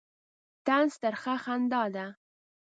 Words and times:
طنز 0.65 0.91
ترخه 1.01 1.35
خندا 1.43 1.83
ده. 1.95 2.05